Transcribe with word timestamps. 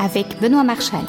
avec 0.00 0.40
Benoît 0.40 0.64
Marchal. 0.64 1.04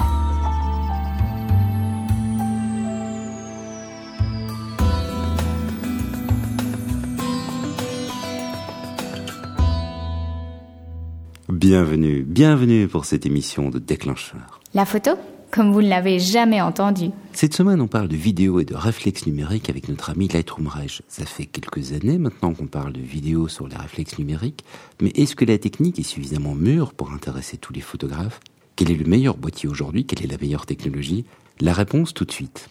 Bienvenue, 11.50 12.24
bienvenue 12.24 12.88
pour 12.88 13.06
cette 13.06 13.26
émission 13.26 13.70
de 13.70 13.80
déclencheur. 13.80 14.60
La 14.74 14.86
photo 14.86 15.12
comme 15.52 15.74
vous 15.74 15.82
ne 15.82 15.90
l'avez 15.90 16.18
jamais 16.18 16.62
entendu. 16.62 17.10
Cette 17.34 17.54
semaine, 17.54 17.82
on 17.82 17.88
parle 17.88 18.08
de 18.08 18.16
vidéo 18.16 18.62
et 18.62 18.66
de 18.66 18.74
réflexes 18.74 19.26
numériques 19.26 19.70
avec 19.70 19.90
notre 19.90 20.10
ami 20.10 20.30
Lightroom 20.30 20.68
Reg. 20.68 21.02
Ça 21.10 21.26
fait 21.26 21.46
quelques 21.46 21.92
années 21.92 22.18
maintenant 22.18 22.54
qu'on 22.54 22.68
parle 22.68 22.94
de 22.94 23.02
vidéo 23.02 23.50
sur 23.50 23.68
les 23.68 23.76
réflexes 23.76 24.18
numériques, 24.18 24.64
mais 25.02 25.10
est-ce 25.10 25.36
que 25.36 25.44
la 25.44 25.58
technique 25.58 26.00
est 26.00 26.04
suffisamment 26.04 26.56
mûre 26.56 26.94
pour 26.94 27.12
intéresser 27.12 27.58
tous 27.58 27.74
les 27.74 27.82
photographes? 27.82 28.40
Quel 28.76 28.92
est 28.92 28.96
le 28.96 29.06
meilleur 29.06 29.38
boîtier 29.38 29.70
aujourd'hui? 29.70 30.06
Quelle 30.06 30.24
est 30.24 30.32
la 30.32 30.38
meilleure 30.38 30.66
technologie? 30.66 31.26
La 31.60 31.74
réponse 31.74 32.14
tout 32.14 32.26
de 32.26 32.32
suite. 32.32 32.70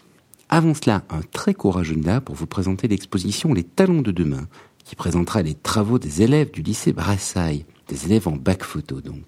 Avant 0.49 0.73
cela, 0.73 1.03
un 1.09 1.21
très 1.21 1.53
court 1.53 1.77
agenda 1.77 2.19
pour 2.19 2.35
vous 2.35 2.47
présenter 2.47 2.87
l'exposition 2.87 3.53
Les 3.53 3.63
Talons 3.63 4.01
de 4.01 4.11
demain, 4.11 4.47
qui 4.83 4.95
présentera 4.95 5.41
les 5.41 5.55
travaux 5.55 5.99
des 5.99 6.21
élèves 6.21 6.51
du 6.51 6.61
lycée 6.61 6.91
Brassailles, 6.91 7.65
des 7.87 8.05
élèves 8.05 8.27
en 8.27 8.35
bac 8.35 8.63
photo 8.63 8.99
donc. 8.99 9.23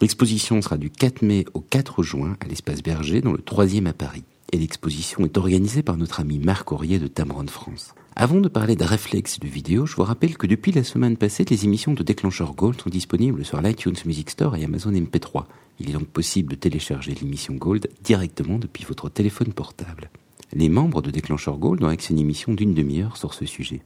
L'exposition 0.00 0.60
sera 0.62 0.76
du 0.76 0.90
4 0.90 1.22
mai 1.22 1.44
au 1.54 1.60
4 1.60 2.02
juin 2.02 2.36
à 2.40 2.46
l'espace 2.46 2.82
Berger, 2.82 3.20
dans 3.20 3.32
le 3.32 3.38
3e 3.38 3.86
à 3.86 3.92
Paris. 3.92 4.24
Et 4.52 4.58
l'exposition 4.58 5.24
est 5.24 5.36
organisée 5.36 5.82
par 5.82 5.96
notre 5.96 6.20
ami 6.20 6.38
Marc 6.38 6.72
Aurier 6.72 6.98
de 6.98 7.08
Tamron 7.08 7.46
France. 7.46 7.94
Avant 8.16 8.40
de 8.40 8.48
parler 8.48 8.76
de 8.76 8.84
réflexes 8.84 9.40
de 9.40 9.48
vidéo, 9.48 9.86
je 9.86 9.96
vous 9.96 10.04
rappelle 10.04 10.36
que 10.36 10.46
depuis 10.46 10.72
la 10.72 10.84
semaine 10.84 11.16
passée, 11.16 11.44
les 11.48 11.64
émissions 11.64 11.94
de 11.94 12.02
Déclencheur 12.02 12.54
Gold 12.54 12.80
sont 12.80 12.90
disponibles 12.90 13.44
sur 13.44 13.60
l'iTunes 13.60 13.96
Music 14.06 14.30
Store 14.30 14.54
et 14.56 14.64
Amazon 14.64 14.92
MP3. 14.92 15.44
Il 15.80 15.90
est 15.90 15.92
donc 15.94 16.06
possible 16.06 16.50
de 16.50 16.56
télécharger 16.56 17.14
l'émission 17.14 17.54
Gold 17.54 17.88
directement 18.02 18.58
depuis 18.58 18.84
votre 18.84 19.08
téléphone 19.08 19.52
portable. 19.52 20.10
Les 20.52 20.68
membres 20.68 21.02
de 21.02 21.10
Déclencheur 21.10 21.58
Gold 21.58 21.82
ont 21.82 21.88
accès 21.88 22.12
à 22.12 22.14
une 22.14 22.20
émission 22.20 22.52
d'une 22.54 22.74
demi-heure 22.74 23.16
sur 23.16 23.34
ce 23.34 23.44
sujet. 23.44 23.82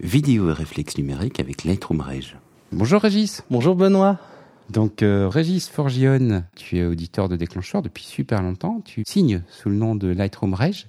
Vidéo 0.00 0.48
et 0.48 0.52
réflexes 0.52 0.96
numériques 0.96 1.40
avec 1.40 1.64
Lightroom 1.64 2.00
Reg. 2.00 2.36
Bonjour 2.72 3.02
Régis. 3.02 3.42
Bonjour 3.50 3.74
Benoît. 3.74 4.18
Donc 4.70 5.02
euh, 5.02 5.28
Régis 5.28 5.68
Forgione, 5.68 6.46
tu 6.54 6.78
es 6.78 6.84
auditeur 6.84 7.28
de 7.28 7.36
déclencheur 7.36 7.82
depuis 7.82 8.04
super 8.04 8.42
longtemps. 8.42 8.80
Tu 8.84 9.02
signes 9.06 9.42
sous 9.48 9.70
le 9.70 9.76
nom 9.76 9.94
de 9.94 10.08
Lightroom 10.08 10.54
Reg. 10.54 10.86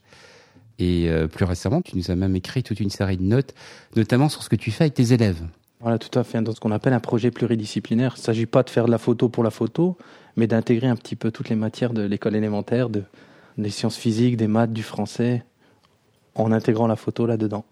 Et 0.80 1.10
euh, 1.10 1.28
plus 1.28 1.46
récemment, 1.46 1.82
tu 1.82 1.98
nous 1.98 2.10
as 2.10 2.16
même 2.16 2.36
écrit 2.36 2.64
toute 2.64 2.80
une 2.80 2.90
série 2.90 3.18
de 3.18 3.24
notes, 3.24 3.54
notamment 3.96 4.30
sur 4.30 4.44
ce 4.44 4.50
que 4.50 4.56
tu 4.56 4.72
fais 4.72 4.86
avec 4.86 4.94
tes 4.94 5.12
élèves. 5.12 5.44
Voilà, 5.82 5.98
tout 5.98 6.18
à 6.20 6.24
fait. 6.24 6.42
Dans 6.42 6.54
ce 6.54 6.60
qu'on 6.60 6.72
appelle 6.72 6.94
un 6.94 7.00
projet 7.00 7.32
pluridisciplinaire. 7.32 8.16
Il 8.18 8.20
ne 8.20 8.24
s'agit 8.24 8.46
pas 8.46 8.64
de 8.64 8.70
faire 8.70 8.86
de 8.86 8.92
la 8.92 8.98
photo 8.98 9.30
pour 9.30 9.44
la 9.44 9.50
photo, 9.50 9.98
mais 10.36 10.46
d'intégrer 10.46 10.88
un 10.88 10.96
petit 10.96 11.16
peu 11.16 11.32
toutes 11.32 11.50
les 11.50 11.56
matières 11.56 11.94
de 11.94 12.02
l'école 12.02 12.36
élémentaire, 12.36 12.90
de, 12.90 13.04
des 13.58 13.70
sciences 13.70 13.96
physiques, 13.96 14.36
des 14.36 14.48
maths, 14.48 14.74
du 14.74 14.84
français, 14.84 15.46
en 16.36 16.52
intégrant 16.52 16.88
la 16.88 16.98
photo 16.98 17.26
là-dedans. 17.26 17.64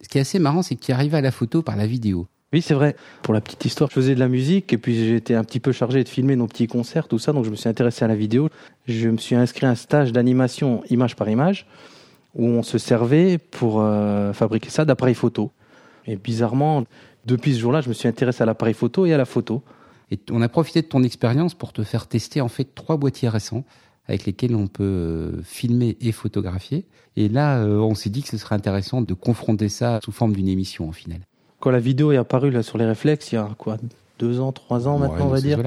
Ce 0.00 0.08
qui 0.08 0.18
est 0.18 0.22
assez 0.22 0.40
marrant, 0.40 0.62
c'est 0.62 0.74
que 0.74 0.84
tu 0.84 0.92
arrives 0.92 1.14
à 1.14 1.20
la 1.20 1.30
photo 1.30 1.62
par 1.62 1.76
la 1.76 1.86
vidéo. 1.86 2.26
Oui, 2.52 2.60
c'est 2.60 2.74
vrai. 2.74 2.94
Pour 3.22 3.34
la 3.34 3.40
petite 3.40 3.64
histoire, 3.64 3.88
je 3.90 3.94
faisais 3.94 4.14
de 4.14 4.20
la 4.20 4.28
musique 4.28 4.72
et 4.72 4.78
puis 4.78 4.94
j'étais 5.08 5.34
un 5.34 5.42
petit 5.44 5.60
peu 5.60 5.72
chargé 5.72 6.04
de 6.04 6.08
filmer 6.08 6.36
nos 6.36 6.46
petits 6.46 6.66
concerts, 6.66 7.08
tout 7.08 7.18
ça. 7.18 7.32
Donc 7.32 7.44
je 7.44 7.50
me 7.50 7.56
suis 7.56 7.68
intéressé 7.68 8.04
à 8.04 8.08
la 8.08 8.14
vidéo. 8.14 8.48
Je 8.86 9.08
me 9.08 9.16
suis 9.16 9.34
inscrit 9.34 9.66
à 9.66 9.70
un 9.70 9.74
stage 9.74 10.12
d'animation 10.12 10.82
image 10.90 11.16
par 11.16 11.28
image 11.28 11.66
où 12.34 12.46
on 12.46 12.62
se 12.62 12.78
servait 12.78 13.38
pour 13.38 13.80
euh, 13.80 14.32
fabriquer 14.32 14.70
ça 14.70 14.84
d'appareils 14.84 15.14
photo. 15.14 15.50
Et 16.06 16.16
bizarrement, 16.16 16.84
depuis 17.26 17.54
ce 17.54 17.60
jour-là, 17.60 17.80
je 17.80 17.88
me 17.88 17.94
suis 17.94 18.08
intéressé 18.08 18.42
à 18.42 18.46
l'appareil 18.46 18.74
photo 18.74 19.06
et 19.06 19.12
à 19.12 19.16
la 19.16 19.24
photo. 19.24 19.62
Et 20.10 20.18
on 20.30 20.42
a 20.42 20.48
profité 20.48 20.82
de 20.82 20.86
ton 20.86 21.02
expérience 21.02 21.54
pour 21.54 21.72
te 21.72 21.82
faire 21.82 22.06
tester 22.06 22.40
en 22.40 22.48
fait 22.48 22.74
trois 22.74 22.96
boîtiers 22.96 23.28
récents 23.28 23.64
avec 24.06 24.26
lesquels 24.26 24.54
on 24.54 24.66
peut 24.66 24.84
euh, 24.84 25.42
filmer 25.42 25.96
et 26.00 26.12
photographier. 26.12 26.84
Et 27.16 27.28
là, 27.28 27.58
euh, 27.58 27.78
on 27.78 27.94
s'est 27.94 28.10
dit 28.10 28.22
que 28.22 28.28
ce 28.28 28.36
serait 28.36 28.54
intéressant 28.54 29.00
de 29.00 29.14
confronter 29.14 29.70
ça 29.70 30.00
sous 30.04 30.12
forme 30.12 30.34
d'une 30.34 30.48
émission 30.48 30.88
en 30.88 30.92
final 30.92 31.20
quand 31.64 31.70
la 31.70 31.80
vidéo 31.80 32.12
est 32.12 32.18
apparue 32.18 32.50
là, 32.50 32.62
sur 32.62 32.76
les 32.76 32.84
réflexes, 32.84 33.32
il 33.32 33.36
y 33.36 33.38
a 33.38 33.48
quoi, 33.56 33.78
deux 34.18 34.38
ans, 34.38 34.52
trois 34.52 34.86
ans 34.86 34.98
maintenant, 34.98 35.28
on 35.28 35.30
va 35.30 35.40
dire. 35.40 35.60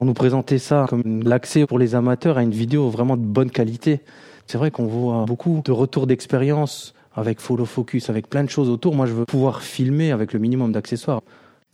On 0.00 0.04
nous 0.04 0.14
présentait 0.14 0.58
ça 0.58 0.86
comme 0.88 1.24
l'accès 1.24 1.66
pour 1.66 1.80
les 1.80 1.96
amateurs 1.96 2.38
à 2.38 2.44
une 2.44 2.52
vidéo 2.52 2.88
vraiment 2.90 3.16
de 3.16 3.24
bonne 3.24 3.50
qualité. 3.50 4.02
C'est 4.46 4.56
vrai 4.56 4.70
qu'on 4.70 4.86
voit 4.86 5.24
beaucoup 5.24 5.62
de 5.64 5.72
retours 5.72 6.06
d'expérience 6.06 6.94
avec 7.20 7.40
follow 7.40 7.64
focus, 7.64 8.10
avec 8.10 8.28
plein 8.28 8.44
de 8.44 8.50
choses 8.50 8.68
autour. 8.68 8.94
Moi, 8.94 9.06
je 9.06 9.12
veux 9.12 9.24
pouvoir 9.24 9.62
filmer 9.62 10.10
avec 10.10 10.32
le 10.32 10.38
minimum 10.38 10.72
d'accessoires. 10.72 11.20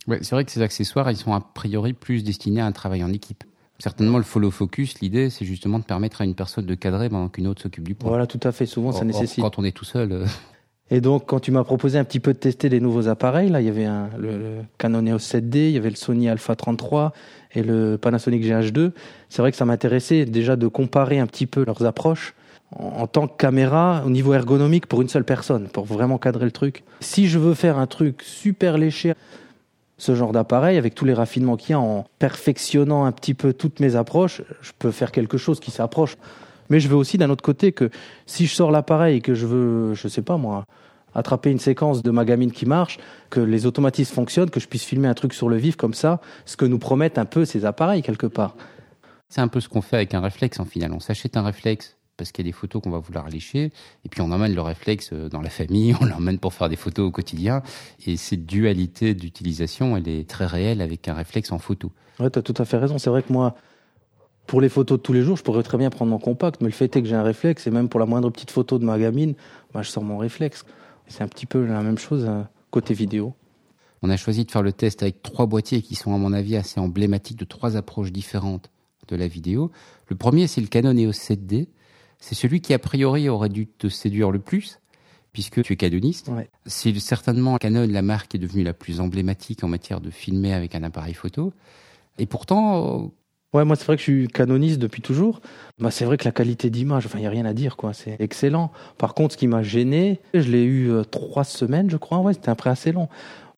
Ouais, 0.07 0.19
c'est 0.21 0.35
vrai 0.35 0.45
que 0.45 0.51
ces 0.51 0.61
accessoires, 0.61 1.09
ils 1.11 1.17
sont 1.17 1.33
a 1.33 1.41
priori 1.41 1.93
plus 1.93 2.23
destinés 2.23 2.61
à 2.61 2.65
un 2.65 2.71
travail 2.71 3.03
en 3.03 3.11
équipe. 3.11 3.43
Certainement, 3.79 4.17
le 4.17 4.23
follow 4.23 4.49
focus, 4.49 4.99
l'idée, 5.01 5.29
c'est 5.29 5.45
justement 5.45 5.77
de 5.77 5.83
permettre 5.83 6.21
à 6.21 6.25
une 6.25 6.33
personne 6.33 6.65
de 6.65 6.75
cadrer 6.75 7.09
pendant 7.09 7.29
qu'une 7.29 7.45
autre 7.45 7.61
s'occupe 7.61 7.87
du 7.87 7.93
point. 7.93 8.09
Voilà, 8.09 8.25
tout 8.25 8.39
à 8.43 8.51
fait. 8.51 8.65
Souvent, 8.65 8.91
ça 8.91 9.05
nécessite. 9.05 9.43
Quand 9.43 9.59
on 9.59 9.63
est 9.63 9.71
tout 9.71 9.85
seul. 9.85 10.11
Euh, 10.11 10.25
et 10.89 10.99
donc, 10.99 11.25
quand 11.27 11.39
tu 11.39 11.51
m'as 11.51 11.63
proposé 11.63 11.99
un 11.99 12.03
petit 12.03 12.19
peu 12.19 12.33
de 12.33 12.39
tester 12.39 12.69
les 12.69 12.79
nouveaux 12.79 13.07
appareils, 13.07 13.49
là, 13.49 13.61
il 13.61 13.67
y 13.67 13.69
avait 13.69 13.85
un, 13.85 14.09
le, 14.17 14.61
Canon 14.79 15.05
EOS 15.05 15.17
7D, 15.17 15.57
il 15.57 15.71
y 15.71 15.77
avait 15.77 15.91
le 15.91 15.95
Sony 15.95 16.27
Alpha 16.27 16.55
33 16.55 17.13
et 17.53 17.61
le 17.61 17.97
Panasonic 17.97 18.43
GH2. 18.43 18.93
C'est 19.29 19.41
vrai 19.43 19.51
que 19.51 19.57
ça 19.57 19.65
m'intéressait 19.65 20.25
déjà 20.25 20.55
de 20.55 20.67
comparer 20.67 21.19
un 21.19 21.27
petit 21.27 21.45
peu 21.45 21.63
leurs 21.63 21.85
approches 21.85 22.33
en, 22.75 23.07
tant 23.07 23.27
que 23.27 23.37
caméra 23.37 24.03
au 24.05 24.09
niveau 24.09 24.33
ergonomique 24.33 24.87
pour 24.87 25.01
une 25.01 25.09
seule 25.09 25.23
personne, 25.23 25.67
pour 25.69 25.85
vraiment 25.85 26.17
cadrer 26.17 26.45
le 26.45 26.51
truc. 26.51 26.83
Si 26.99 27.27
je 27.27 27.39
veux 27.39 27.53
faire 27.53 27.77
un 27.77 27.87
truc 27.87 28.21
super 28.23 28.77
léché, 28.77 29.13
ce 29.97 30.15
genre 30.15 30.31
d'appareil, 30.31 30.77
avec 30.77 30.93
tous 30.93 31.05
les 31.05 31.13
raffinements 31.13 31.57
qu'il 31.57 31.71
y 31.71 31.73
a, 31.73 31.79
en 31.79 32.05
perfectionnant 32.19 33.05
un 33.05 33.11
petit 33.11 33.33
peu 33.33 33.53
toutes 33.53 33.79
mes 33.79 33.95
approches, 33.95 34.41
je 34.61 34.71
peux 34.77 34.91
faire 34.91 35.11
quelque 35.11 35.37
chose 35.37 35.59
qui 35.59 35.71
s'approche. 35.71 36.17
Mais 36.69 36.79
je 36.79 36.87
veux 36.87 36.95
aussi 36.95 37.17
d'un 37.17 37.29
autre 37.29 37.43
côté 37.43 37.71
que 37.71 37.89
si 38.25 38.45
je 38.45 38.53
sors 38.53 38.71
l'appareil 38.71 39.17
et 39.17 39.21
que 39.21 39.33
je 39.33 39.47
veux, 39.47 39.93
je 39.93 40.07
sais 40.07 40.21
pas 40.21 40.37
moi, 40.37 40.65
attraper 41.15 41.49
une 41.49 41.59
séquence 41.59 42.03
de 42.03 42.11
ma 42.11 42.25
gamine 42.25 42.51
qui 42.51 42.65
marche, 42.65 42.99
que 43.29 43.39
les 43.39 43.65
automatismes 43.65 44.13
fonctionnent, 44.13 44.49
que 44.49 44.59
je 44.59 44.67
puisse 44.67 44.83
filmer 44.83 45.07
un 45.07 45.13
truc 45.13 45.33
sur 45.33 45.49
le 45.49 45.55
vif 45.55 45.77
comme 45.77 45.93
ça, 45.93 46.19
ce 46.45 46.57
que 46.57 46.65
nous 46.65 46.79
promettent 46.79 47.17
un 47.17 47.25
peu 47.25 47.45
ces 47.45 47.65
appareils 47.65 48.03
quelque 48.03 48.27
part. 48.27 48.55
C'est 49.29 49.41
un 49.41 49.47
peu 49.47 49.59
ce 49.59 49.67
qu'on 49.67 49.81
fait 49.81 49.95
avec 49.95 50.13
un 50.13 50.21
réflexe 50.21 50.59
en 50.59 50.65
final. 50.65 50.93
On 50.93 50.99
s'achète 50.99 51.35
un 51.37 51.43
réflexe 51.43 51.96
parce 52.17 52.31
qu'il 52.31 52.45
y 52.45 52.47
a 52.47 52.49
des 52.49 52.57
photos 52.57 52.81
qu'on 52.81 52.89
va 52.89 52.99
vouloir 52.99 53.29
lécher, 53.29 53.71
et 54.03 54.09
puis 54.09 54.21
on 54.21 54.31
emmène 54.31 54.53
le 54.53 54.61
réflexe 54.61 55.11
euh, 55.13 55.29
dans 55.29 55.41
la 55.41 55.49
famille, 55.49 55.95
on 56.01 56.05
l'emmène 56.05 56.39
pour 56.39 56.53
faire 56.53 56.69
des 56.69 56.75
photos 56.75 57.07
au 57.07 57.11
quotidien, 57.11 57.61
et 58.05 58.17
cette 58.17 58.45
dualité 58.45 59.13
d'utilisation, 59.13 59.95
elle 59.95 60.07
est 60.07 60.27
très 60.27 60.45
réelle 60.45 60.81
avec 60.81 61.07
un 61.07 61.13
réflexe 61.13 61.51
en 61.51 61.59
photo. 61.59 61.91
Ouais, 62.19 62.29
tu 62.29 62.39
as 62.39 62.41
tout 62.41 62.55
à 62.57 62.65
fait 62.65 62.77
raison. 62.77 62.97
C'est 62.97 63.11
vrai 63.11 63.21
que 63.21 63.31
moi, 63.31 63.55
pour 64.47 64.61
les 64.61 64.69
photos 64.69 64.97
de 64.97 65.03
tous 65.03 65.13
les 65.13 65.21
jours, 65.21 65.37
je 65.37 65.43
pourrais 65.43 65.63
très 65.63 65.77
bien 65.77 65.89
prendre 65.89 66.11
mon 66.11 66.19
compact, 66.19 66.61
mais 66.61 66.67
le 66.67 66.73
fait 66.73 66.95
est 66.95 67.01
que 67.01 67.07
j'ai 67.07 67.15
un 67.15 67.23
réflexe, 67.23 67.67
et 67.67 67.71
même 67.71 67.89
pour 67.89 67.99
la 67.99 68.05
moindre 68.05 68.29
petite 68.29 68.51
photo 68.51 68.79
de 68.79 68.85
ma 68.85 68.97
gamine, 68.97 69.35
bah, 69.73 69.81
je 69.83 69.89
sors 69.89 70.03
mon 70.03 70.17
réflexe. 70.17 70.65
C'est 71.07 71.23
un 71.23 71.27
petit 71.27 71.45
peu 71.45 71.65
la 71.65 71.81
même 71.81 71.97
chose 71.97 72.25
euh, 72.27 72.41
côté 72.71 72.93
vidéo. 72.93 73.33
On 74.01 74.09
a 74.09 74.17
choisi 74.17 74.45
de 74.45 74.51
faire 74.51 74.61
le 74.61 74.73
test 74.73 75.01
avec 75.01 75.21
trois 75.21 75.45
boîtiers 75.45 75.81
qui 75.81 75.95
sont, 75.95 76.13
à 76.13 76.17
mon 76.17 76.33
avis, 76.33 76.55
assez 76.55 76.79
emblématiques 76.79 77.37
de 77.37 77.45
trois 77.45 77.75
approches 77.77 78.11
différentes 78.11 78.69
de 79.07 79.15
la 79.15 79.27
vidéo. 79.27 79.71
Le 80.07 80.15
premier, 80.15 80.47
c'est 80.47 80.61
le 80.61 80.67
Canon 80.67 80.95
EOS 80.95 81.11
7D. 81.11 81.67
C'est 82.19 82.35
celui 82.35 82.61
qui, 82.61 82.73
a 82.73 82.79
priori, 82.79 83.29
aurait 83.29 83.49
dû 83.49 83.67
te 83.67 83.89
séduire 83.89 84.31
le 84.31 84.39
plus, 84.39 84.79
puisque 85.33 85.61
tu 85.61 85.73
es 85.73 85.75
canoniste. 85.75 86.31
C'est 86.65 86.97
certainement 86.99 87.57
Canon, 87.57 87.87
la 87.89 88.01
marque, 88.01 88.29
qui 88.29 88.37
est 88.37 88.39
devenue 88.39 88.63
la 88.63 88.73
plus 88.73 88.99
emblématique 88.99 89.63
en 89.63 89.67
matière 89.67 90.01
de 90.01 90.09
filmer 90.09 90.53
avec 90.53 90.75
un 90.75 90.83
appareil 90.83 91.13
photo. 91.13 91.53
Et 92.17 92.25
pourtant, 92.25 93.11
Ouais, 93.53 93.63
moi 93.63 93.77
c'est 93.77 93.85
vrai 93.85 93.95
que 93.95 94.01
je 94.01 94.03
suis 94.03 94.27
canoniste 94.27 94.77
depuis 94.77 95.01
toujours. 95.01 95.39
Bah, 95.79 95.89
c'est 95.89 96.03
vrai 96.03 96.17
que 96.17 96.25
la 96.25 96.31
qualité 96.31 96.69
d'image, 96.69 97.05
enfin 97.05 97.17
il 97.17 97.23
y 97.23 97.27
a 97.27 97.29
rien 97.29 97.45
à 97.45 97.53
dire 97.53 97.77
quoi, 97.77 97.93
c'est 97.93 98.17
excellent. 98.19 98.71
Par 98.97 99.13
contre, 99.13 99.33
ce 99.33 99.37
qui 99.37 99.47
m'a 99.47 99.63
gêné, 99.63 100.19
je 100.33 100.51
l'ai 100.51 100.63
eu 100.63 100.91
euh, 100.91 101.03
trois 101.03 101.45
semaines, 101.45 101.89
je 101.89 101.95
crois. 101.95 102.19
Ouais, 102.19 102.33
c'était 102.33 102.49
un 102.49 102.55
prêt 102.55 102.69
assez 102.69 102.91
long. 102.91 103.07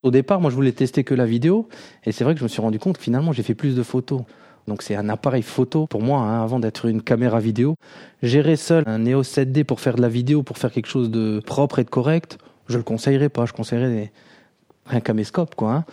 Au 0.04 0.12
départ, 0.12 0.42
moi 0.42 0.52
je 0.52 0.56
voulais 0.56 0.72
tester 0.74 1.04
que 1.04 1.16
la 1.16 1.26
vidéo, 1.26 1.68
et 2.06 2.12
c'est 2.12 2.24
vrai 2.24 2.34
que 2.34 2.40
je 2.40 2.44
me 2.44 2.50
suis 2.50 2.62
rendu 2.62 2.78
compte 2.78 2.98
que 2.98 3.04
finalement 3.04 3.34
j'ai 3.34 3.44
fait 3.44 3.56
plus 3.56 3.76
de 3.76 3.84
photos. 3.84 4.22
Donc 4.70 4.82
c'est 4.82 4.96
un 4.96 5.10
appareil 5.10 5.42
photo 5.42 5.86
pour 5.88 6.02
moi, 6.02 6.22
hein, 6.22 6.44
avant 6.44 6.60
d'être 6.60 6.86
une 6.86 7.02
caméra 7.02 7.40
vidéo. 7.40 7.76
Gérer 8.24 8.56
seul 8.56 8.84
un 8.88 9.00
Neo 9.00 9.24
7D 9.24 9.66
pour 9.66 9.82
faire 9.82 9.96
de 9.96 10.02
la 10.02 10.10
vidéo, 10.10 10.44
pour 10.44 10.58
faire 10.58 10.72
quelque 10.72 10.88
chose 10.88 11.12
de 11.12 11.42
propre 11.46 11.80
et 11.80 11.84
de 11.84 11.90
correct, 11.90 12.38
je 12.68 12.78
le 12.78 12.84
conseillerais 12.84 13.30
pas. 13.30 13.46
Je 13.46 13.54
conseillerais 13.54 14.12
un 14.90 15.02
caméscope 15.02 15.56
quoi. 15.56 15.74
Hein. 15.74 15.86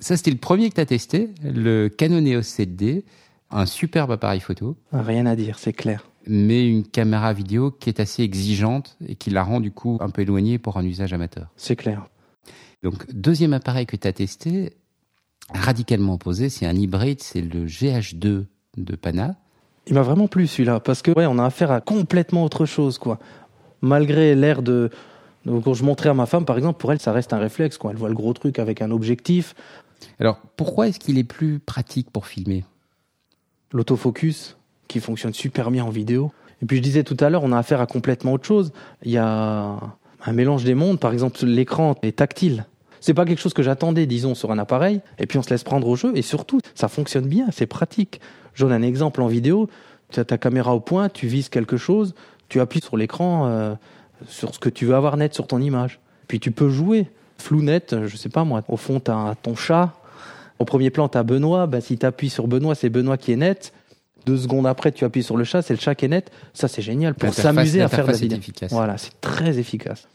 Ça 0.00 0.16
c'était 0.18 0.30
le 0.30 0.36
premier 0.36 0.68
que 0.68 0.74
tu 0.74 0.80
as 0.82 0.86
testé, 0.86 1.30
le 1.42 1.88
Canon 1.88 2.24
EOS 2.26 2.40
7D 2.40 3.04
un 3.50 3.66
superbe 3.66 4.10
appareil 4.10 4.40
photo. 4.40 4.76
Rien 4.92 5.26
à 5.26 5.36
dire, 5.36 5.58
c'est 5.58 5.72
clair. 5.72 6.10
Mais 6.26 6.66
une 6.68 6.84
caméra 6.84 7.32
vidéo 7.32 7.70
qui 7.70 7.88
est 7.88 8.00
assez 8.00 8.22
exigeante 8.22 8.96
et 9.06 9.14
qui 9.14 9.30
la 9.30 9.44
rend 9.44 9.60
du 9.60 9.70
coup 9.70 9.98
un 10.00 10.10
peu 10.10 10.22
éloignée 10.22 10.58
pour 10.58 10.76
un 10.76 10.84
usage 10.84 11.12
amateur. 11.12 11.48
C'est 11.56 11.76
clair. 11.76 12.08
Donc, 12.82 13.10
deuxième 13.12 13.52
appareil 13.52 13.86
que 13.86 13.96
tu 13.96 14.08
as 14.08 14.12
testé, 14.12 14.72
radicalement 15.52 16.14
opposé, 16.14 16.48
c'est 16.48 16.66
un 16.66 16.74
hybride, 16.74 17.20
c'est 17.20 17.40
le 17.40 17.66
GH2 17.66 18.44
de 18.76 18.96
Pana. 18.96 19.36
Il 19.86 19.94
m'a 19.94 20.02
vraiment 20.02 20.28
plu 20.28 20.46
celui-là, 20.46 20.80
parce 20.80 21.02
que 21.02 21.10
ouais, 21.10 21.26
on 21.26 21.38
a 21.38 21.44
affaire 21.44 21.70
à 21.70 21.80
complètement 21.80 22.44
autre 22.44 22.64
chose, 22.64 22.98
quoi. 22.98 23.18
Malgré 23.82 24.34
l'air 24.34 24.62
de, 24.62 24.90
quand 25.46 25.74
je 25.74 25.84
montrais 25.84 26.08
à 26.08 26.14
ma 26.14 26.26
femme, 26.26 26.44
par 26.44 26.56
exemple, 26.56 26.80
pour 26.80 26.92
elle, 26.92 27.00
ça 27.00 27.12
reste 27.12 27.32
un 27.32 27.38
réflexe. 27.38 27.76
Quoi. 27.76 27.90
Elle 27.90 27.96
voit 27.96 28.08
le 28.08 28.14
gros 28.14 28.32
truc 28.32 28.58
avec 28.58 28.80
un 28.80 28.90
objectif. 28.90 29.54
Alors, 30.18 30.38
pourquoi 30.56 30.88
est-ce 30.88 30.98
qu'il 30.98 31.18
est 31.18 31.24
plus 31.24 31.58
pratique 31.58 32.10
pour 32.10 32.26
filmer? 32.26 32.64
L'autofocus 33.72 34.56
qui 34.88 35.00
fonctionne 35.00 35.34
super 35.34 35.70
bien 35.70 35.84
en 35.84 35.90
vidéo. 35.90 36.32
Et 36.62 36.66
puis 36.66 36.78
je 36.78 36.82
disais 36.82 37.04
tout 37.04 37.16
à 37.20 37.28
l'heure, 37.28 37.42
on 37.42 37.52
a 37.52 37.58
affaire 37.58 37.80
à 37.80 37.86
complètement 37.86 38.32
autre 38.32 38.46
chose. 38.46 38.72
Il 39.02 39.10
y 39.10 39.18
a 39.18 39.78
un 40.24 40.32
mélange 40.32 40.64
des 40.64 40.74
mondes. 40.74 40.98
Par 40.98 41.12
exemple, 41.12 41.44
l'écran 41.44 41.96
est 42.02 42.16
tactile. 42.16 42.64
C'est 43.04 43.12
pas 43.12 43.26
quelque 43.26 43.38
chose 43.42 43.52
que 43.52 43.62
j'attendais, 43.62 44.06
disons, 44.06 44.34
sur 44.34 44.50
un 44.50 44.58
appareil. 44.58 45.02
Et 45.18 45.26
puis 45.26 45.36
on 45.36 45.42
se 45.42 45.50
laisse 45.50 45.62
prendre 45.62 45.86
au 45.86 45.94
jeu. 45.94 46.12
Et 46.14 46.22
surtout, 46.22 46.60
ça 46.74 46.88
fonctionne 46.88 47.26
bien, 47.26 47.48
c'est 47.52 47.66
pratique. 47.66 48.18
Je 48.54 48.64
donne 48.64 48.72
un 48.72 48.80
exemple 48.80 49.20
en 49.20 49.26
vidéo. 49.26 49.68
Tu 50.10 50.20
as 50.20 50.24
ta 50.24 50.38
caméra 50.38 50.74
au 50.74 50.80
point, 50.80 51.10
tu 51.10 51.26
vises 51.26 51.50
quelque 51.50 51.76
chose, 51.76 52.14
tu 52.48 52.62
appuies 52.62 52.80
sur 52.80 52.96
l'écran, 52.96 53.46
euh, 53.46 53.74
sur 54.26 54.54
ce 54.54 54.58
que 54.58 54.70
tu 54.70 54.86
veux 54.86 54.94
avoir 54.94 55.18
net 55.18 55.34
sur 55.34 55.46
ton 55.46 55.60
image. 55.60 56.00
Puis 56.28 56.40
tu 56.40 56.50
peux 56.50 56.70
jouer. 56.70 57.06
Flou 57.36 57.60
net, 57.60 57.94
je 58.06 58.16
sais 58.16 58.30
pas 58.30 58.44
moi. 58.44 58.62
Au 58.68 58.78
fond, 58.78 59.00
tu 59.00 59.10
as 59.10 59.34
ton 59.42 59.54
chat. 59.54 59.92
Au 60.58 60.64
premier 60.64 60.88
plan, 60.88 61.10
tu 61.10 61.18
as 61.18 61.24
Benoît. 61.24 61.66
Ben, 61.66 61.82
si 61.82 61.98
tu 61.98 62.06
appuies 62.06 62.30
sur 62.30 62.46
Benoît, 62.48 62.74
c'est 62.74 62.88
Benoît 62.88 63.18
qui 63.18 63.32
est 63.32 63.36
net. 63.36 63.74
Deux 64.24 64.38
secondes 64.38 64.66
après, 64.66 64.92
tu 64.92 65.04
appuies 65.04 65.22
sur 65.22 65.36
le 65.36 65.44
chat, 65.44 65.60
c'est 65.60 65.74
le 65.74 65.80
chat 65.80 65.94
qui 65.94 66.06
est 66.06 66.08
net. 66.08 66.30
Ça, 66.54 66.68
c'est 66.68 66.80
génial 66.80 67.12
pour 67.12 67.34
s'amuser 67.34 67.82
à 67.82 67.88
faire 67.88 68.06
de 68.06 68.12
la 68.12 68.16
vidéo. 68.16 68.38
efficace. 68.38 68.72
Voilà, 68.72 68.96
c'est 68.96 69.20
très 69.20 69.58
efficace. 69.58 70.08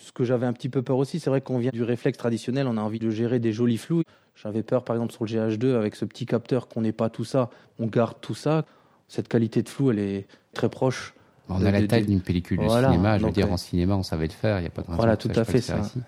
Ce 0.00 0.12
que 0.12 0.24
j'avais 0.24 0.46
un 0.46 0.52
petit 0.52 0.68
peu 0.68 0.82
peur 0.82 0.96
aussi, 0.96 1.20
c'est 1.20 1.30
vrai 1.30 1.40
qu'on 1.40 1.58
vient 1.58 1.70
du 1.72 1.82
réflexe 1.82 2.16
traditionnel, 2.18 2.66
on 2.66 2.76
a 2.76 2.80
envie 2.80 2.98
de 2.98 3.10
gérer 3.10 3.38
des 3.38 3.52
jolis 3.52 3.76
flous. 3.76 4.02
J'avais 4.34 4.62
peur, 4.62 4.82
par 4.84 4.96
exemple, 4.96 5.12
sur 5.12 5.24
le 5.24 5.30
GH2, 5.30 5.76
avec 5.76 5.94
ce 5.94 6.04
petit 6.06 6.24
capteur, 6.24 6.68
qu'on 6.68 6.80
n'ait 6.80 6.92
pas 6.92 7.10
tout 7.10 7.24
ça, 7.24 7.50
on 7.78 7.86
garde 7.86 8.16
tout 8.20 8.34
ça. 8.34 8.64
Cette 9.08 9.28
qualité 9.28 9.62
de 9.62 9.68
flou, 9.68 9.90
elle 9.90 9.98
est 9.98 10.26
très 10.54 10.70
proche. 10.70 11.14
On 11.48 11.64
a 11.64 11.70
la 11.70 11.86
taille 11.86 12.06
d'une 12.06 12.20
pellicule 12.22 12.58
de 12.58 12.64
Voilà, 12.64 12.90
cinéma. 12.90 13.18
Je 13.18 13.26
veux 13.26 13.32
dire, 13.32 13.48
euh, 13.48 13.52
en 13.52 13.56
cinéma, 13.56 13.96
on 13.96 14.02
savait 14.02 14.26
le 14.28 14.32
faire. 14.32 14.58
Il 14.58 14.62
n'y 14.62 14.68
a 14.68 14.70
pas 14.70 14.82
de 14.82 14.86
Voilà, 14.88 15.16
tout 15.16 15.28
ça 15.34 15.40
à 15.40 15.44
fait, 15.44 15.60
ça. 15.60 15.80
ici. 15.80 16.00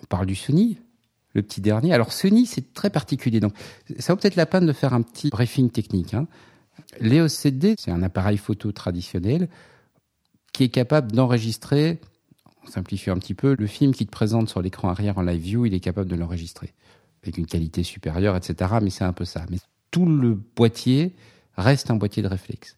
On 0.00 0.06
parle 0.06 0.26
du 0.26 0.34
Sony, 0.34 0.78
le 1.32 1.42
petit 1.42 1.60
dernier. 1.60 1.92
Alors 1.92 2.12
Sony, 2.12 2.46
c'est 2.46 2.72
très 2.74 2.90
particulier. 2.90 3.40
Donc, 3.40 3.54
ça 3.98 4.12
vaut 4.12 4.20
peut-être 4.20 4.36
la 4.36 4.46
peine 4.46 4.66
de 4.66 4.72
faire 4.72 4.92
un 4.92 5.02
petit 5.02 5.30
briefing 5.30 5.70
technique. 5.70 6.14
Hein. 6.14 6.28
L'EOS 7.00 7.26
7D, 7.26 7.74
c'est 7.78 7.90
un 7.90 8.02
appareil 8.02 8.36
photo 8.36 8.70
traditionnel 8.72 9.48
qui 10.52 10.64
est 10.64 10.68
capable 10.68 11.12
d'enregistrer, 11.12 11.98
on 12.68 12.72
simplifie 12.72 13.10
un 13.10 13.16
petit 13.16 13.34
peu, 13.34 13.56
le 13.58 13.66
film 13.66 13.92
qui 13.92 14.06
te 14.06 14.10
présente 14.10 14.48
sur 14.48 14.62
l'écran 14.62 14.88
arrière 14.88 15.18
en 15.18 15.22
live 15.22 15.40
view, 15.40 15.66
il 15.66 15.74
est 15.74 15.80
capable 15.80 16.10
de 16.10 16.16
l'enregistrer 16.16 16.74
avec 17.22 17.38
une 17.38 17.46
qualité 17.46 17.82
supérieure, 17.82 18.36
etc. 18.36 18.74
Mais 18.82 18.90
c'est 18.90 19.04
un 19.04 19.12
peu 19.12 19.24
ça. 19.24 19.44
Mais 19.50 19.58
tout 19.90 20.06
le 20.06 20.34
boîtier 20.34 21.14
reste 21.56 21.90
un 21.90 21.96
boîtier 21.96 22.22
de 22.22 22.28
réflexe. 22.28 22.76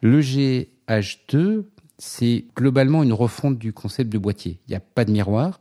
Le 0.00 0.20
GH2, 0.20 1.64
c'est 1.98 2.46
globalement 2.56 3.02
une 3.02 3.12
refonte 3.12 3.58
du 3.58 3.72
concept 3.72 4.10
de 4.10 4.18
boîtier. 4.18 4.58
Il 4.66 4.70
n'y 4.70 4.76
a 4.76 4.80
pas 4.80 5.04
de 5.04 5.12
miroir. 5.12 5.60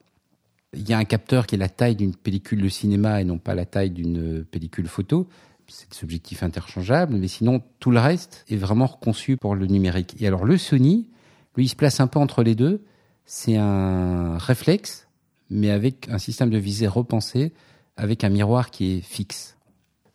Il 0.74 0.88
y 0.88 0.94
a 0.94 0.98
un 0.98 1.06
capteur 1.06 1.46
qui 1.48 1.56
est 1.56 1.58
la 1.58 1.70
taille 1.70 1.96
d'une 1.96 2.16
pellicule 2.16 2.62
de 2.62 2.70
cinéma 2.70 3.22
et 3.22 3.26
non 3.26 3.38
pas 3.38 3.56
la 3.56 3.66
taille 3.66 3.92
d'une 3.92 4.46
pellicule 4.46 4.88
photo. 4.88 5.28
C'est 5.68 5.92
des 5.92 6.04
objectifs 6.04 6.42
interchangeables, 6.42 7.16
mais 7.16 7.28
sinon 7.28 7.62
tout 7.80 7.92
le 7.92 8.00
reste 8.00 8.44
est 8.50 8.56
vraiment 8.56 8.88
conçu 8.88 9.38
pour 9.38 9.56
le 9.56 9.68
numérique. 9.68 10.16
Et 10.20 10.26
alors 10.26 10.46
le 10.46 10.58
Sony, 10.58 11.08
lui, 11.56 11.66
il 11.66 11.70
se 11.70 11.76
place 11.76 12.00
un 12.00 12.08
peu 12.08 12.20
entre 12.20 12.42
les 12.42 12.56
deux. 12.56 12.82
C'est 13.31 13.58
un 13.58 14.40
réflexe, 14.40 15.08
mais 15.52 15.70
avec 15.70 16.10
un 16.10 16.18
système 16.18 16.50
de 16.50 16.58
visée 16.58 16.88
repensé, 16.88 17.54
avec 17.96 18.24
un 18.24 18.30
miroir 18.30 18.72
qui 18.72 18.98
est 18.98 19.02
fixe. 19.02 19.56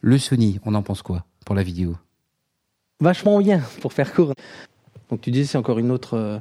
Le 0.00 0.18
Sony, 0.18 0.58
on 0.64 0.74
en 0.74 0.82
pense 0.82 1.00
quoi 1.02 1.24
pour 1.46 1.54
la 1.54 1.62
vidéo? 1.62 1.96
Vachement 2.98 3.38
bien, 3.38 3.62
pour 3.80 3.92
faire 3.92 4.12
court. 4.12 4.32
Donc 5.10 5.20
tu 5.20 5.30
disais, 5.30 5.44
c'est 5.44 5.58
encore 5.58 5.78
une 5.78 5.92
autre, 5.92 6.14
euh, 6.14 6.38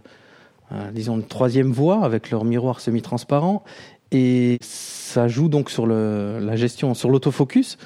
euh, 0.71 0.89
disons, 0.89 1.17
une 1.17 1.27
troisième 1.27 1.71
voie 1.71 2.03
avec 2.03 2.31
leur 2.31 2.43
miroir 2.43 2.79
semi-transparent. 2.79 3.63
Et 4.11 4.57
ça 4.61 5.27
joue 5.27 5.49
donc 5.49 5.69
sur 5.69 5.85
le, 5.85 6.39
la 6.41 6.55
gestion, 6.55 6.95
sur 6.95 7.11
l'autofocus, 7.11 7.77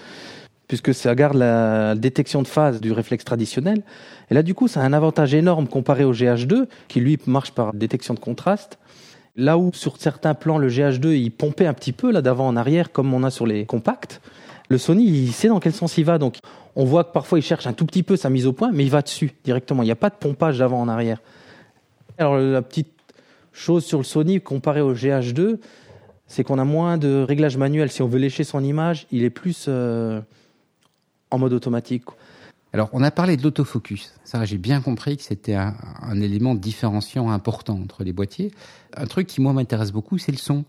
puisque 0.68 0.94
ça 0.94 1.16
garde 1.16 1.36
la 1.36 1.96
détection 1.96 2.42
de 2.42 2.48
phase 2.48 2.82
du 2.82 2.92
réflexe 2.92 3.24
traditionnel. 3.24 3.84
Et 4.30 4.34
là, 4.34 4.44
du 4.44 4.54
coup, 4.54 4.68
ça 4.68 4.82
a 4.82 4.84
un 4.84 4.94
avantage 4.94 5.34
énorme 5.34 5.68
comparé 5.68 6.04
au 6.04 6.14
GH2, 6.14 6.66
qui 6.88 7.00
lui 7.00 7.18
marche 7.26 7.52
par 7.52 7.74
détection 7.74 8.14
de 8.14 8.20
contraste. 8.20 8.78
Là 9.36 9.58
où 9.58 9.72
sur 9.74 9.98
certains 9.98 10.34
plans, 10.34 10.58
le 10.58 10.68
GH2, 10.68 11.16
il 11.16 11.32
pompait 11.32 11.68
un 11.68 11.74
petit 11.74 11.94
peu 11.94 12.12
là 12.12 12.22
d'avant 12.22 12.48
en 12.48 12.58
arrière, 12.58 12.92
comme 12.92 13.14
on 13.14 13.24
a 13.24 13.30
sur 13.30 13.46
les 13.46 13.66
compacts. 13.66 14.20
Le 14.70 14.78
Sony, 14.78 15.06
il 15.06 15.32
sait 15.32 15.48
dans 15.48 15.60
quel 15.60 15.74
sens 15.74 15.98
il 15.98 16.04
va. 16.04 16.18
Donc, 16.18 16.38
on 16.76 16.84
voit 16.84 17.06
que 17.06 17.14
parfois, 17.14 17.40
il 17.40 17.44
cherche 17.44 17.68
un 17.68 17.74
tout 17.74 17.86
petit 17.86 18.04
peu 18.04 18.18
sa 18.18 18.30
mise 18.30 18.48
au 18.48 18.54
point, 18.54 18.72
mais 18.74 18.84
il 18.84 18.92
va 18.92 19.02
dessus 19.02 19.32
directement. 19.44 19.84
Il 19.84 19.86
n'y 19.86 19.92
a 19.92 19.96
pas 19.96 20.10
de 20.10 20.16
pompage 20.16 20.58
d'avant 20.58 20.82
en 20.82 20.90
arrière. 20.90 21.22
Alors, 22.18 22.38
la 22.38 22.62
petite 22.62 22.92
chose 23.54 23.86
sur 23.86 24.00
le 24.00 24.04
Sony 24.04 24.42
comparé 24.42 24.82
au 24.82 24.94
GH2, 24.94 25.60
c'est 26.26 26.44
qu'on 26.44 26.60
a 26.60 26.66
moins 26.66 26.98
de 26.98 27.24
réglages 27.28 27.58
manuels. 27.58 27.90
Si 27.90 28.02
on 28.02 28.08
veut 28.08 28.20
lécher 28.20 28.44
son 28.44 28.64
image, 28.64 29.08
il 29.12 29.24
est 29.24 29.30
plus 29.30 29.66
euh, 29.70 30.20
en 31.32 31.38
mode 31.38 31.54
automatique. 31.54 32.04
Alors, 32.74 32.90
on 32.94 33.02
a 33.04 33.12
parlé 33.12 33.38
de 33.38 33.44
l'autofocus. 33.44 34.14
Ça, 34.24 34.44
j'ai 34.46 34.58
bien 34.58 34.82
compris 34.82 35.18
que 35.18 35.24
c'était 35.24 35.56
un, 35.56 35.76
un 36.02 36.20
élément 36.20 36.54
différenciant 36.54 37.30
important 37.30 37.80
entre 37.82 38.04
les 38.04 38.14
boîtiers. 38.14 38.52
Un 38.96 39.06
truc 39.06 39.28
qui, 39.28 39.42
moi, 39.42 39.54
m'intéresse 39.54 39.92
beaucoup, 39.92 40.18
c'est 40.18 40.32
le 40.32 40.38
son. 40.38 40.66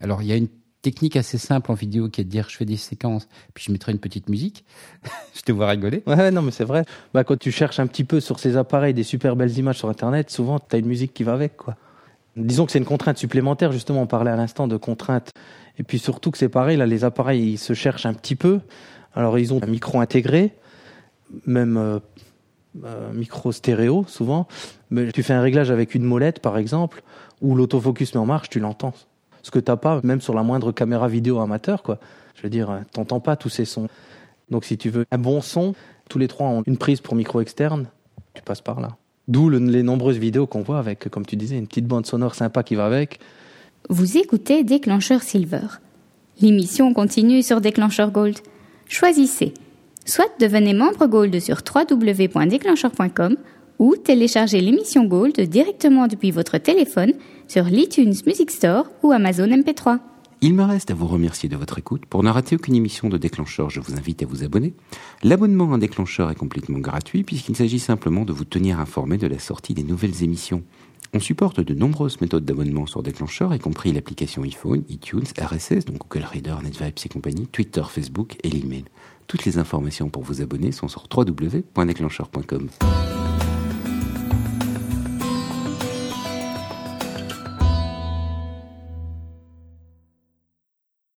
Alors, 0.00 0.22
il 0.22 0.28
y 0.28 0.32
a 0.32 0.36
une 0.36 0.48
technique 0.82 1.16
assez 1.16 1.38
simple 1.38 1.70
en 1.70 1.74
vidéo 1.74 2.08
qui 2.08 2.20
est 2.20 2.24
de 2.24 2.30
dire 2.30 2.48
je 2.48 2.56
fais 2.56 2.64
des 2.64 2.76
séquences, 2.76 3.28
puis 3.54 3.64
je 3.66 3.72
mettrai 3.72 3.92
une 3.92 3.98
petite 3.98 4.28
musique. 4.28 4.64
je 5.34 5.42
te 5.42 5.52
vois 5.52 5.68
rigoler. 5.68 6.02
Ouais, 6.06 6.16
ouais, 6.16 6.30
non, 6.30 6.42
mais 6.42 6.50
c'est 6.50 6.64
vrai. 6.64 6.84
Bah, 7.14 7.24
quand 7.24 7.38
tu 7.38 7.50
cherches 7.50 7.80
un 7.80 7.86
petit 7.86 8.04
peu 8.04 8.20
sur 8.20 8.38
ces 8.38 8.56
appareils 8.56 8.94
des 8.94 9.02
super 9.02 9.36
belles 9.36 9.56
images 9.58 9.78
sur 9.78 9.88
Internet, 9.88 10.30
souvent, 10.30 10.58
tu 10.58 10.76
as 10.76 10.78
une 10.78 10.86
musique 10.86 11.12
qui 11.14 11.24
va 11.24 11.32
avec, 11.32 11.56
quoi. 11.56 11.76
Disons 12.36 12.66
que 12.66 12.72
c'est 12.72 12.78
une 12.78 12.84
contrainte 12.84 13.18
supplémentaire, 13.18 13.72
justement, 13.72 14.02
on 14.02 14.06
parlait 14.06 14.30
à 14.30 14.36
l'instant 14.36 14.68
de 14.68 14.76
contrainte. 14.76 15.32
Et 15.78 15.82
puis 15.82 15.98
surtout 15.98 16.30
que 16.30 16.38
c'est 16.38 16.48
pareil, 16.48 16.76
là, 16.76 16.86
les 16.86 17.02
appareils, 17.02 17.52
ils 17.52 17.58
se 17.58 17.72
cherchent 17.72 18.06
un 18.06 18.14
petit 18.14 18.36
peu. 18.36 18.60
Alors, 19.18 19.38
ils 19.38 19.52
ont 19.52 19.60
un 19.62 19.66
micro 19.66 19.98
intégré, 20.00 20.52
même 21.44 21.76
euh, 21.76 23.12
micro 23.12 23.50
stéréo, 23.50 24.04
souvent. 24.06 24.46
Mais 24.90 25.10
tu 25.12 25.22
fais 25.24 25.32
un 25.34 25.42
réglage 25.42 25.70
avec 25.72 25.94
une 25.96 26.04
molette, 26.04 26.38
par 26.38 26.56
exemple, 26.56 27.02
où 27.42 27.54
l'autofocus 27.56 28.14
met 28.14 28.20
en 28.20 28.26
marche, 28.26 28.48
tu 28.48 28.60
l'entends. 28.60 28.94
Ce 29.42 29.50
que 29.50 29.58
t'as 29.58 29.76
pas, 29.76 30.00
même 30.04 30.20
sur 30.20 30.34
la 30.34 30.42
moindre 30.44 30.70
caméra 30.72 31.08
vidéo 31.08 31.40
amateur, 31.40 31.82
quoi. 31.82 31.98
Je 32.36 32.42
veux 32.42 32.48
dire, 32.50 32.70
t'entends 32.92 33.18
pas 33.18 33.34
tous 33.34 33.48
ces 33.48 33.64
sons. 33.64 33.88
Donc, 34.50 34.64
si 34.64 34.78
tu 34.78 34.88
veux 34.88 35.04
un 35.10 35.18
bon 35.18 35.40
son, 35.40 35.74
tous 36.08 36.18
les 36.20 36.28
trois 36.28 36.46
ont 36.46 36.62
une 36.66 36.76
prise 36.76 37.00
pour 37.00 37.16
micro 37.16 37.40
externe, 37.40 37.86
tu 38.34 38.42
passes 38.42 38.60
par 38.60 38.80
là. 38.80 38.96
D'où 39.26 39.48
le- 39.48 39.58
les 39.58 39.82
nombreuses 39.82 40.16
vidéos 40.18 40.46
qu'on 40.46 40.62
voit 40.62 40.78
avec, 40.78 41.08
comme 41.08 41.26
tu 41.26 41.34
disais, 41.36 41.58
une 41.58 41.66
petite 41.66 41.86
bande 41.86 42.06
sonore 42.06 42.36
sympa 42.36 42.62
qui 42.62 42.76
va 42.76 42.86
avec. 42.86 43.18
Vous 43.90 44.16
écoutez 44.16 44.62
Déclencheur 44.62 45.22
Silver. 45.22 45.66
L'émission 46.40 46.94
continue 46.94 47.42
sur 47.42 47.60
Déclencheur 47.60 48.12
Gold. 48.12 48.38
Choisissez. 48.88 49.52
Soit 50.06 50.32
devenez 50.40 50.72
membre 50.72 51.06
Gold 51.06 51.38
sur 51.40 51.58
www.déclencheur.com 51.58 53.36
ou 53.78 53.96
téléchargez 53.96 54.60
l'émission 54.62 55.04
Gold 55.04 55.38
directement 55.40 56.06
depuis 56.06 56.30
votre 56.30 56.56
téléphone 56.56 57.12
sur 57.46 57.64
l'iTunes 57.64 58.14
Music 58.26 58.50
Store 58.50 58.86
ou 59.02 59.12
Amazon 59.12 59.46
MP3. 59.46 59.98
Il 60.40 60.54
me 60.54 60.62
reste 60.62 60.90
à 60.90 60.94
vous 60.94 61.06
remercier 61.06 61.48
de 61.48 61.56
votre 61.56 61.78
écoute. 61.78 62.06
Pour 62.06 62.22
ne 62.22 62.30
rater 62.30 62.56
aucune 62.56 62.76
émission 62.76 63.08
de 63.08 63.18
Déclencheur, 63.18 63.70
je 63.70 63.80
vous 63.80 63.94
invite 63.94 64.22
à 64.22 64.26
vous 64.26 64.44
abonner. 64.44 64.72
L'abonnement 65.22 65.72
à 65.72 65.74
un 65.74 65.78
Déclencheur 65.78 66.30
est 66.30 66.36
complètement 66.36 66.78
gratuit 66.78 67.24
puisqu'il 67.24 67.56
s'agit 67.56 67.80
simplement 67.80 68.24
de 68.24 68.32
vous 68.32 68.44
tenir 68.44 68.80
informé 68.80 69.18
de 69.18 69.26
la 69.26 69.38
sortie 69.38 69.74
des 69.74 69.82
nouvelles 69.82 70.22
émissions. 70.22 70.62
On 71.14 71.20
supporte 71.20 71.60
de 71.60 71.74
nombreuses 71.74 72.20
méthodes 72.20 72.44
d'abonnement 72.44 72.86
sur 72.86 73.02
Déclencheur, 73.02 73.54
y 73.54 73.58
compris 73.58 73.92
l'application 73.92 74.42
iPhone, 74.42 74.84
iTunes, 74.88 75.24
RSS, 75.40 75.86
donc 75.86 75.98
Google 75.98 76.26
Reader, 76.26 76.56
NetVibes 76.62 76.98
et 77.04 77.08
compagnie, 77.08 77.46
Twitter, 77.46 77.82
Facebook 77.88 78.36
et 78.44 78.50
l'email. 78.50 78.84
Toutes 79.26 79.44
les 79.44 79.58
informations 79.58 80.10
pour 80.10 80.22
vous 80.22 80.42
abonner 80.42 80.72
sont 80.72 80.88
sur 80.88 81.06
www.déclencheur.com. 81.14 82.68